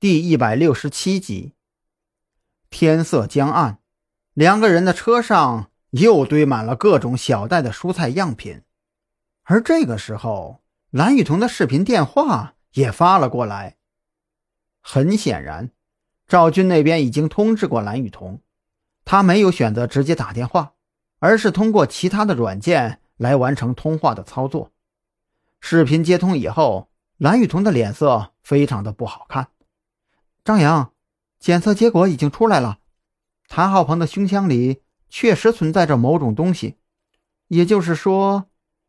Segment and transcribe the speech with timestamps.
[0.00, 1.52] 第一百六十七集。
[2.70, 3.80] 天色将暗，
[4.32, 8.62] 两个人的车上又堆满了各种小袋的蔬菜样品。
[9.42, 13.76] 而这个时候，蓝雨桐的视频电话也发了过来。
[14.80, 15.70] 很显然，
[16.26, 18.40] 赵军那边已经通知过蓝雨桐，
[19.04, 20.72] 他没有选择直接打电话，
[21.18, 24.72] 而是通过其他的软件来完成通话的操作。
[25.60, 26.88] 视频接通以后，
[27.18, 29.48] 蓝雨桐的脸色非常的不好看。
[30.50, 30.92] 张扬，
[31.38, 32.80] 检测结果已经出来了，
[33.46, 36.74] 谭浩鹏的胸腔里确实存在着某种东西，
[37.46, 38.46] 也就是说，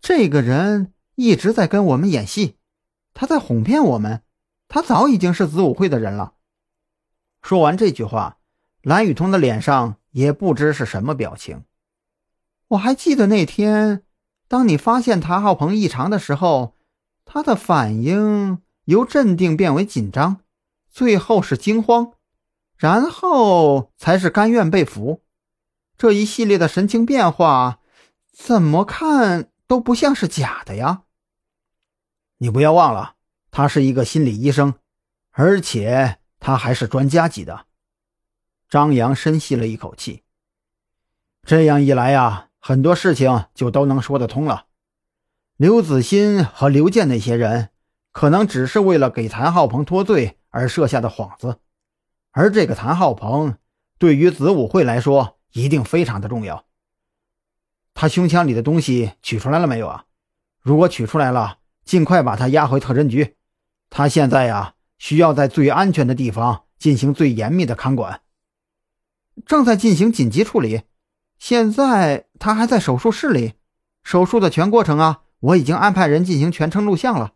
[0.00, 2.56] 这个人一直在跟我们演戏，
[3.12, 4.22] 他在哄骗我们，
[4.66, 6.34] 他早已经是子午会的人了。
[7.40, 8.38] 说完这句话，
[8.82, 11.62] 蓝雨桐的脸上也不知是什么表情。
[12.66, 14.02] 我还记得那天，
[14.48, 16.74] 当你发现谭浩鹏异常的时候，
[17.24, 20.40] 他的反应由镇定变为紧张。
[20.94, 22.12] 最后是惊慌，
[22.76, 25.24] 然后才是甘愿被俘。
[25.98, 27.80] 这一系列的神情变化，
[28.32, 31.02] 怎么看都不像是假的呀！
[32.38, 33.16] 你不要忘了，
[33.50, 34.74] 他是一个心理医生，
[35.32, 37.66] 而且他还是专家级的。
[38.68, 40.22] 张扬深吸了一口气，
[41.42, 44.66] 这样一来呀，很多事情就都能说得通了。
[45.56, 47.70] 刘子欣和刘健那些人，
[48.14, 50.38] 可能只是为了给谭浩鹏脱罪。
[50.56, 51.58] 而设下的幌子，
[52.30, 53.56] 而这个谭浩鹏
[53.98, 56.64] 对于子午会来说一定非常的重要。
[57.92, 60.04] 他胸腔里的东西取出来了没有啊？
[60.60, 63.34] 如果取出来了，尽快把他押回特侦局。
[63.90, 68.20] 他现在呀，需要在最安全的地方进行最严密的看管，
[69.44, 70.82] 正在进行紧急处理。
[71.36, 73.54] 现在他还在手术室里，
[74.04, 77.32] 手术的全过程啊，我已经安排人进行全程录像了。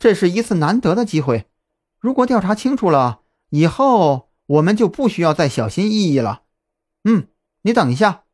[0.00, 1.46] 这是一次难得的机会。
[1.98, 3.20] 如果调查清楚了
[3.50, 6.42] 以后，我们就不需要再小心翼翼了。
[7.04, 7.28] 嗯，
[7.62, 8.24] 你等一下。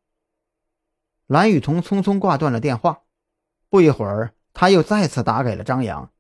[1.26, 3.00] 蓝雨桐匆匆挂断了电话，
[3.68, 6.12] 不一会儿，他又再次打给了张扬。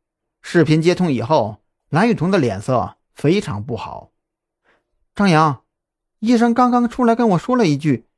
[0.42, 4.10] 视频接通以后，蓝雨桐的脸色非常不好。
[5.14, 5.62] 张扬，
[6.18, 8.08] 医生刚刚出来跟我说了一句：“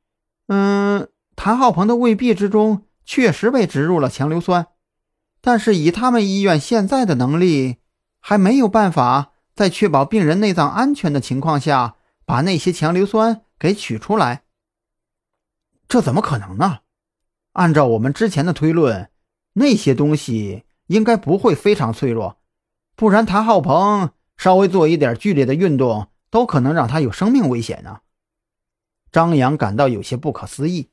[0.49, 4.65] 嗯，谭浩鹏的胃壁之中确实被植入了强硫酸，
[5.41, 7.77] 但是以他们医院现在的能力。”
[8.21, 11.95] 还没有办法在确保病人内脏安全的情况下
[12.25, 14.43] 把那些强硫酸给取出来，
[15.87, 16.79] 这怎么可能呢？
[17.53, 19.09] 按照我们之前的推论，
[19.53, 22.41] 那些东西应该不会非常脆弱，
[22.97, 28.01] 不然谭浩鹏稍微做一点剧烈的运动都可能让他有生命危险呢。
[29.13, 30.89] 张扬感到有些不可思议。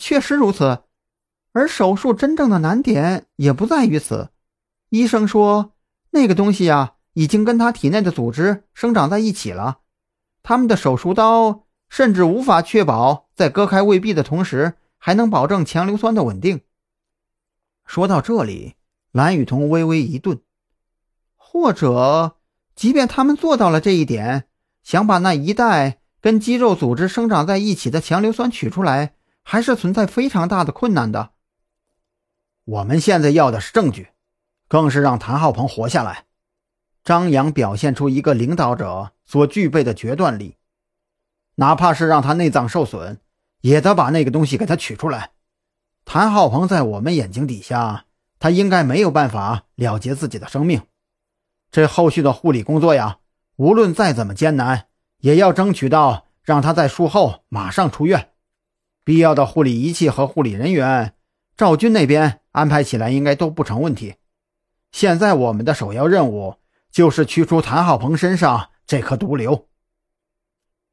[0.00, 0.84] 确实如此，
[1.52, 4.30] 而手术真正的难点也不在于此，
[4.88, 5.72] 医生说。
[6.12, 9.78] 那个东西啊，已经跟他体内的组织生长在一起了。
[10.42, 16.62] 他们的手术刀甚至无法确保在割开胃壁的同时，还能保证强硫酸的稳定。
[17.86, 18.74] 说到这里，
[19.12, 20.40] 蓝雨桐微微一顿。
[21.36, 22.36] 或者，
[22.74, 24.46] 即便他们做到了这一点，
[24.82, 31.30] 想把那一袋跟肌肉组织生长在一起的强硫酸取出来，还是存在非常大的困难的。
[32.64, 34.08] 我们现在要的是证据。
[34.68, 36.26] 更是让谭浩鹏活下来。
[37.02, 40.58] 张扬表现出一个领导者所具备的决断力，
[41.56, 43.18] 哪怕是让他内脏受损，
[43.62, 45.32] 也得把那个东西给他取出来。
[46.04, 48.04] 谭浩鹏在我们眼睛底下，
[48.38, 50.82] 他应该没有办法了结自己的生命。
[51.72, 53.18] 这后续的护理工作呀，
[53.56, 54.86] 无论再怎么艰难，
[55.18, 58.30] 也要争取到让他在术后马上出院。
[59.02, 61.16] 必要的护理仪器和护理人员，
[61.56, 64.16] 赵军那边安排起来应该都不成问题。
[64.92, 66.56] 现在我们的首要任务
[66.90, 69.68] 就是驱除谭浩鹏身上这颗毒瘤。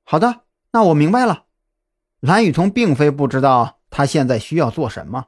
[0.04, 0.42] 好的，
[0.72, 1.46] 那我明白了。
[2.20, 5.28] 蓝雨桐并非不知道他现在需要做什么，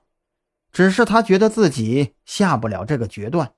[0.71, 3.53] 只是他觉得自己下不了这个决断。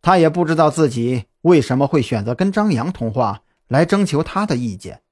[0.00, 5.02] 他也不知道自己为什么会选择跟张扬通话来征求他的意见。